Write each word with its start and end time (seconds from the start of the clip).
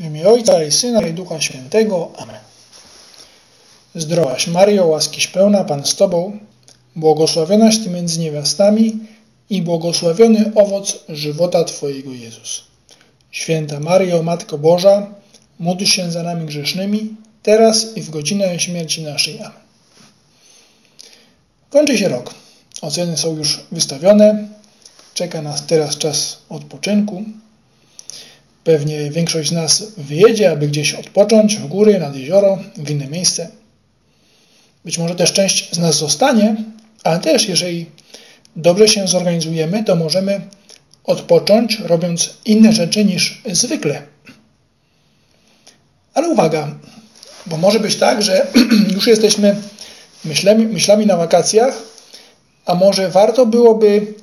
W 0.00 0.04
imię 0.04 0.28
Ojca 0.28 0.64
i 0.64 0.72
Syna 0.72 1.00
i 1.06 1.12
Ducha 1.12 1.40
Świętego. 1.40 2.12
Amen. 2.16 2.40
Zdrowaś 3.94 4.46
Mario, 4.46 4.86
łaskiś 4.86 5.26
pełna, 5.26 5.64
Pan 5.64 5.86
z 5.86 5.96
Tobą, 5.96 6.38
błogosławionaś 6.96 7.78
Ty 7.78 7.90
między 7.90 8.20
niewiastami 8.20 8.98
i 9.50 9.62
błogosławiony 9.62 10.52
owoc 10.54 10.98
żywota 11.08 11.64
Twojego 11.64 12.12
Jezus. 12.12 12.64
Święta 13.30 13.80
Mario, 13.80 14.22
Matko 14.22 14.58
Boża, 14.58 15.06
módl 15.58 15.84
się 15.84 16.10
za 16.10 16.22
nami 16.22 16.46
grzesznymi, 16.46 17.16
teraz 17.42 17.96
i 17.96 18.02
w 18.02 18.10
godzinę 18.10 18.60
śmierci 18.60 19.02
naszej. 19.02 19.38
Amen. 19.38 19.52
Kończy 21.70 21.98
się 21.98 22.08
rok. 22.08 22.34
Oceny 22.82 23.16
są 23.16 23.36
już 23.36 23.60
wystawione. 23.72 24.48
Czeka 25.14 25.42
nas 25.42 25.66
teraz 25.66 25.98
czas 25.98 26.38
odpoczynku. 26.48 27.24
Pewnie 28.70 29.10
większość 29.10 29.48
z 29.48 29.52
nas 29.52 29.92
wyjedzie, 29.96 30.50
aby 30.50 30.68
gdzieś 30.68 30.94
odpocząć, 30.94 31.56
w 31.56 31.66
góry, 31.66 31.98
nad 31.98 32.16
jezioro, 32.16 32.58
w 32.76 32.90
inne 32.90 33.06
miejsce. 33.06 33.48
Być 34.84 34.98
może 34.98 35.14
też 35.14 35.32
część 35.32 35.74
z 35.74 35.78
nas 35.78 35.96
zostanie, 35.96 36.56
ale 37.04 37.18
też 37.18 37.48
jeżeli 37.48 37.86
dobrze 38.56 38.88
się 38.88 39.08
zorganizujemy, 39.08 39.84
to 39.84 39.96
możemy 39.96 40.40
odpocząć, 41.04 41.78
robiąc 41.78 42.34
inne 42.44 42.72
rzeczy 42.72 43.04
niż 43.04 43.42
zwykle. 43.52 44.02
Ale 46.14 46.28
uwaga, 46.28 46.74
bo 47.46 47.56
może 47.56 47.80
być 47.80 47.96
tak, 47.96 48.22
że 48.22 48.46
już 48.94 49.06
jesteśmy 49.06 49.56
myślami, 50.24 50.66
myślami 50.66 51.06
na 51.06 51.16
wakacjach, 51.16 51.82
a 52.66 52.74
może 52.74 53.08
warto 53.08 53.46
byłoby 53.46 54.14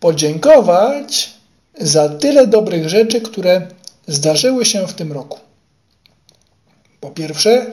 podziękować 0.00 1.30
za 1.80 2.08
tyle 2.08 2.46
dobrych 2.46 2.88
rzeczy, 2.88 3.20
które 3.20 3.77
zdarzyły 4.08 4.64
się 4.64 4.86
w 4.86 4.94
tym 4.94 5.12
roku. 5.12 5.38
Po 7.00 7.10
pierwsze, 7.10 7.66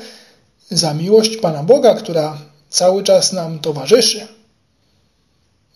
za 0.70 0.94
miłość 0.94 1.38
Pana 1.38 1.64
Boga, 1.64 1.94
która 1.94 2.38
cały 2.70 3.04
czas 3.04 3.34
nam 3.34 3.60
towarzyszy. 3.60 4.28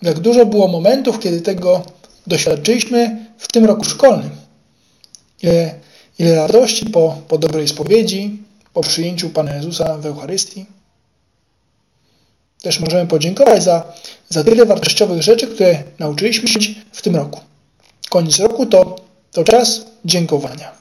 Jak 0.01 0.19
dużo 0.19 0.45
było 0.45 0.67
momentów, 0.67 1.19
kiedy 1.19 1.41
tego 1.41 1.83
doświadczyliśmy 2.27 3.25
w 3.38 3.47
tym 3.47 3.66
roku 3.66 3.85
szkolnym. 3.85 4.29
Ile, 5.43 5.75
ile 6.19 6.35
radości 6.35 6.85
po, 6.85 7.17
po 7.27 7.38
dobrej 7.38 7.67
spowiedzi, 7.67 8.44
po 8.73 8.81
przyjęciu 8.81 9.29
Pana 9.29 9.55
Jezusa 9.55 9.97
w 9.97 10.05
Eucharystii. 10.05 10.66
Też 12.61 12.79
możemy 12.79 13.07
podziękować 13.07 13.63
za, 13.63 13.94
za 14.29 14.44
tyle 14.44 14.66
wartościowych 14.66 15.21
rzeczy, 15.21 15.47
które 15.47 15.83
nauczyliśmy 15.99 16.47
się 16.47 16.59
w 16.91 17.01
tym 17.01 17.16
roku. 17.16 17.39
Koniec 18.09 18.39
roku 18.39 18.66
to, 18.66 19.08
to 19.31 19.44
czas 19.44 19.85
dziękowania. 20.05 20.72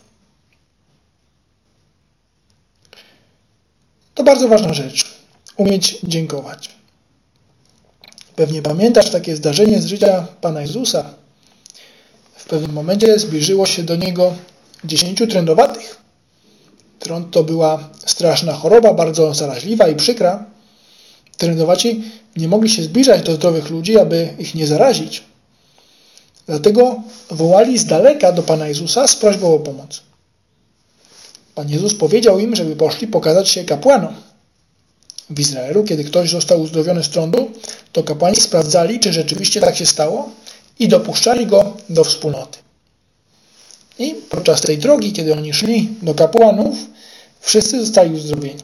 To 4.15 4.25
bardzo 4.25 4.49
ważna 4.49 4.75
rzecz. 4.75 5.05
Umieć 5.57 5.99
dziękować. 6.03 6.71
Pewnie 8.37 8.63
pamiętasz 8.63 9.11
takie 9.11 9.37
zdarzenie 9.37 9.83
z 9.83 9.87
życia 9.87 10.27
Pana 10.41 10.61
Jezusa. 10.61 11.15
W 12.37 12.45
pewnym 12.45 12.73
momencie 12.73 13.19
zbliżyło 13.19 13.67
się 13.67 13.83
do 13.83 13.97
Niego 13.97 14.35
dziesięciu 14.85 15.27
trędowatych. 15.27 15.99
Trąd 16.99 17.31
to 17.31 17.45
była 17.45 17.89
straszna 18.07 18.53
choroba, 18.53 18.95
bardzo 18.95 19.35
zaraźliwa 19.35 19.89
i 19.89 19.95
przykra. 19.97 20.45
Trędowaci 21.37 22.05
nie 22.37 22.49
mogli 22.49 22.71
się 22.71 22.83
zbliżać 22.83 23.23
do 23.23 23.35
zdrowych 23.35 23.71
ludzi, 23.71 23.99
aby 23.99 24.35
ich 24.39 24.55
nie 24.55 24.67
zarazić. 24.67 25.25
Dlatego 26.49 27.03
wołali 27.31 27.79
z 27.79 27.85
daleka 27.85 28.33
do 28.33 28.43
Pana 28.43 28.69
Jezusa 28.69 29.09
z 29.09 29.17
prośbą 29.17 29.55
o 29.55 29.59
pomoc. 29.59 30.03
Pan 31.55 31.71
Jezus 31.71 31.95
powiedział 31.95 32.39
im, 32.39 32.57
żeby 32.57 32.77
poszli 32.77 33.07
pokazać 33.07 33.49
się 33.49 33.65
kapłanom. 33.65 34.15
W 35.31 35.41
Izraelu, 35.41 35.85
kiedy 35.85 36.05
ktoś 36.05 36.31
został 36.31 36.61
uzdrowiony 36.61 37.05
z 37.05 37.09
trądu, 37.09 37.51
to 37.93 38.03
kapłani 38.03 38.37
sprawdzali, 38.37 39.01
czy 39.01 39.13
rzeczywiście 39.13 39.61
tak 39.61 39.77
się 39.77 39.87
stało 39.87 40.31
i 40.79 40.89
dopuszczali 40.89 41.47
go 41.47 41.77
do 41.89 42.05
wspólnoty. 42.05 42.59
I 43.99 44.15
podczas 44.31 44.61
tej 44.61 44.79
drogi, 44.79 45.13
kiedy 45.13 45.33
oni 45.33 45.53
szli 45.53 45.89
do 46.03 46.15
kapłanów, 46.15 46.77
wszyscy 47.41 47.81
zostali 47.81 48.15
uzdrowieni. 48.15 48.63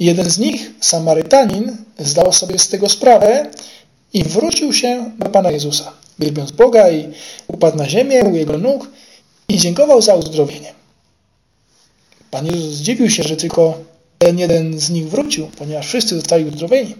Jeden 0.00 0.30
z 0.30 0.38
nich, 0.38 0.70
Samarytanin, 0.80 1.76
zdał 1.98 2.32
sobie 2.32 2.58
z 2.58 2.68
tego 2.68 2.88
sprawę 2.88 3.50
i 4.12 4.24
wrócił 4.24 4.72
się 4.72 5.10
do 5.18 5.28
Pana 5.28 5.50
Jezusa, 5.50 5.92
wielbiąc 6.18 6.52
Boga 6.52 6.90
i 6.90 7.12
upadł 7.48 7.76
na 7.76 7.88
ziemię 7.88 8.24
u 8.24 8.36
Jego 8.36 8.58
nóg 8.58 8.90
i 9.48 9.58
dziękował 9.58 10.02
za 10.02 10.14
uzdrowienie. 10.14 10.74
Pan 12.30 12.46
Jezus 12.46 12.74
zdziwił 12.74 13.10
się, 13.10 13.22
że 13.22 13.36
tylko 13.36 13.78
ten 14.18 14.38
jeden 14.38 14.80
z 14.80 14.90
nich 14.90 15.08
wrócił, 15.08 15.46
ponieważ 15.46 15.86
wszyscy 15.86 16.14
zostali 16.14 16.44
uzdrowieni 16.44 16.94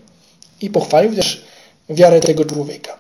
i 0.61 0.71
pochwalił 0.71 1.15
też 1.17 1.45
wiarę 1.89 2.21
tego 2.21 2.45
człowieka. 2.45 2.99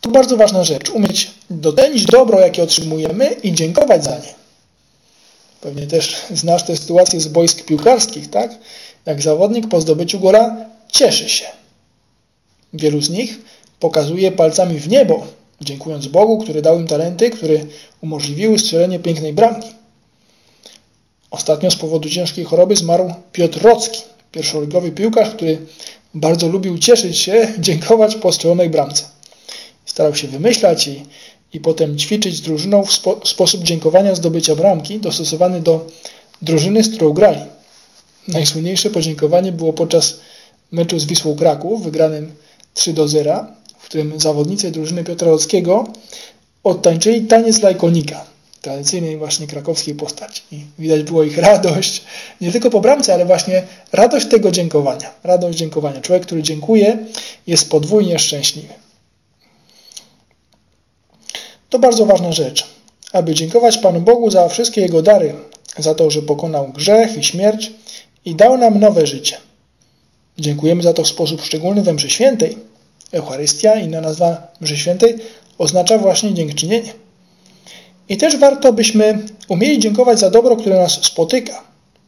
To 0.00 0.10
bardzo 0.10 0.36
ważna 0.36 0.64
rzecz, 0.64 0.90
umieć 0.90 1.30
docenić 1.50 2.04
dobro, 2.04 2.40
jakie 2.40 2.62
otrzymujemy 2.62 3.36
i 3.42 3.52
dziękować 3.52 4.04
za 4.04 4.18
nie. 4.18 4.34
Pewnie 5.60 5.86
też 5.86 6.16
znasz 6.30 6.62
tę 6.62 6.76
sytuację 6.76 7.20
z 7.20 7.28
boisk 7.28 7.64
piłkarskich, 7.64 8.30
tak? 8.30 8.50
Jak 9.06 9.22
zawodnik 9.22 9.68
po 9.68 9.80
zdobyciu 9.80 10.20
gola 10.20 10.56
cieszy 10.92 11.28
się. 11.28 11.46
Wielu 12.72 13.02
z 13.02 13.10
nich 13.10 13.38
pokazuje 13.82 14.32
palcami 14.32 14.78
w 14.78 14.88
niebo, 14.88 15.26
dziękując 15.60 16.06
Bogu, 16.06 16.38
który 16.38 16.62
dał 16.62 16.80
im 16.80 16.86
talenty, 16.86 17.30
które 17.30 17.54
umożliwiły 18.00 18.58
strzelenie 18.58 18.98
pięknej 18.98 19.32
bramki. 19.32 19.68
Ostatnio 21.30 21.70
z 21.70 21.76
powodu 21.76 22.08
ciężkiej 22.08 22.44
choroby 22.44 22.76
zmarł 22.76 23.14
Piotr 23.32 23.62
Rocki, 23.62 24.02
pierwszoligowy 24.32 24.90
piłkarz, 24.92 25.30
który 25.30 25.58
bardzo 26.14 26.48
lubił 26.48 26.78
cieszyć 26.78 27.18
się, 27.18 27.48
dziękować 27.66 28.14
po 28.14 28.32
strzelonej 28.32 28.70
bramce. 28.70 29.04
Starał 29.86 30.14
się 30.14 30.28
wymyślać 30.28 30.88
i, 30.88 31.02
i 31.52 31.60
potem 31.60 31.98
ćwiczyć 31.98 32.36
z 32.36 32.40
drużyną 32.40 32.84
w 32.84 32.92
spo, 32.92 33.20
sposób 33.24 33.62
dziękowania 33.62 34.14
zdobycia 34.14 34.54
bramki 34.54 34.98
dostosowany 34.98 35.60
do 35.60 35.86
drużyny, 36.42 36.84
z 36.84 36.88
którą 36.94 37.12
grali. 37.12 37.40
Najsłynniejsze 38.28 38.90
podziękowanie 38.90 39.52
było 39.52 39.72
podczas 39.72 40.20
meczu 40.72 40.98
z 40.98 41.04
Wisłą 41.04 41.36
Kraków, 41.36 41.84
wygranym 41.84 42.32
3 42.74 42.92
do 42.92 43.08
0, 43.08 43.46
w 43.61 43.61
którym 43.92 44.20
zawodnicy 44.20 44.70
drużyny 44.70 45.04
Piotra 45.04 45.28
Rockiego 45.28 45.84
odtańczyli 46.64 47.26
taniec 47.26 47.62
lajkonika, 47.62 48.24
tradycyjnej 48.62 49.16
właśnie 49.16 49.46
krakowskiej 49.46 49.94
postaci. 49.94 50.42
I 50.52 50.64
widać 50.78 51.02
było 51.02 51.22
ich 51.22 51.38
radość, 51.38 52.04
nie 52.40 52.52
tylko 52.52 52.70
po 52.70 52.80
bramce, 52.80 53.14
ale 53.14 53.26
właśnie 53.26 53.62
radość 53.92 54.26
tego 54.26 54.50
dziękowania. 54.50 55.10
Radość 55.24 55.58
dziękowania. 55.58 56.00
Człowiek, 56.00 56.26
który 56.26 56.42
dziękuje, 56.42 56.98
jest 57.46 57.70
podwójnie 57.70 58.18
szczęśliwy. 58.18 58.74
To 61.70 61.78
bardzo 61.78 62.06
ważna 62.06 62.32
rzecz, 62.32 62.66
aby 63.12 63.34
dziękować 63.34 63.78
Panu 63.78 64.00
Bogu 64.00 64.30
za 64.30 64.48
wszystkie 64.48 64.80
Jego 64.80 65.02
dary, 65.02 65.34
za 65.78 65.94
to, 65.94 66.10
że 66.10 66.22
pokonał 66.22 66.68
grzech 66.68 67.16
i 67.16 67.24
śmierć 67.24 67.72
i 68.24 68.34
dał 68.34 68.58
nam 68.58 68.80
nowe 68.80 69.06
życie. 69.06 69.36
Dziękujemy 70.38 70.82
za 70.82 70.92
to 70.92 71.02
w 71.04 71.08
sposób 71.08 71.42
szczególny 71.42 71.82
we 71.82 71.92
mszy 71.92 72.10
świętej. 72.10 72.71
Eucharystia, 73.12 73.74
inna 73.74 74.00
nazwa 74.00 74.52
mszy 74.60 74.76
świętej, 74.76 75.18
oznacza 75.58 75.98
właśnie 75.98 76.34
dziękczynienie. 76.34 76.92
I 78.08 78.16
też 78.16 78.36
warto, 78.36 78.72
byśmy 78.72 79.18
umieli 79.48 79.78
dziękować 79.78 80.18
za 80.18 80.30
dobro, 80.30 80.56
które 80.56 80.78
nas 80.78 80.92
spotyka. 80.92 81.64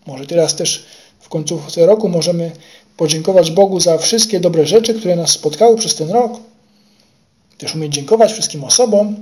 Może 0.06 0.26
teraz 0.26 0.56
też 0.56 0.86
w 1.20 1.28
końcówce 1.28 1.86
roku 1.86 2.08
możemy 2.08 2.50
podziękować 2.96 3.50
Bogu 3.50 3.80
za 3.80 3.98
wszystkie 3.98 4.40
dobre 4.40 4.66
rzeczy, 4.66 4.94
które 4.94 5.16
nas 5.16 5.30
spotkały 5.30 5.76
przez 5.76 5.94
ten 5.94 6.10
rok. 6.10 6.40
Też 7.58 7.74
umieć 7.74 7.94
dziękować 7.94 8.32
wszystkim 8.32 8.64
osobom, 8.64 9.16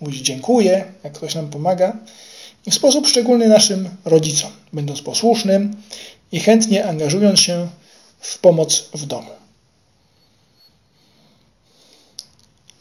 mówić 0.00 0.20
dziękuję, 0.26 0.84
jak 1.04 1.12
ktoś 1.12 1.34
nam 1.34 1.50
pomaga. 1.50 1.96
I 2.66 2.70
w 2.70 2.74
sposób 2.74 3.06
szczególny 3.06 3.48
naszym 3.48 3.88
rodzicom, 4.04 4.50
będąc 4.72 5.02
posłusznym 5.02 5.76
i 6.32 6.40
chętnie 6.40 6.86
angażując 6.86 7.40
się 7.40 7.68
w 8.20 8.38
pomoc 8.38 8.88
w 8.94 9.06
domu. 9.06 9.30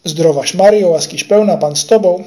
Zdrowaś 0.10 0.54
Mario, 0.54 0.90
łaskiś 0.90 1.24
pełna, 1.24 1.58
Pan 1.58 1.76
z 1.76 1.86
Tobą, 1.86 2.24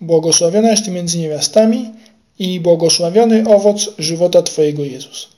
błogosławionaś 0.00 0.82
Ty 0.82 0.90
między 0.90 1.18
niewiastami 1.18 1.90
i 2.38 2.60
błogosławiony 2.60 3.44
owoc 3.46 3.90
żywota 3.98 4.42
Twojego 4.42 4.84
Jezus. 4.84 5.28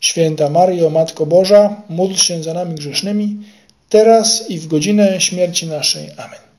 Święta 0.00 0.50
Mario, 0.50 0.90
Matko 0.90 1.26
Boża, 1.26 1.82
módl 1.88 2.14
się 2.14 2.42
za 2.42 2.54
nami 2.54 2.74
grzesznymi, 2.74 3.36
teraz 3.88 4.50
i 4.50 4.58
w 4.58 4.66
godzinę 4.66 5.20
śmierci 5.20 5.66
naszej. 5.66 6.10
Amen. 6.16 6.53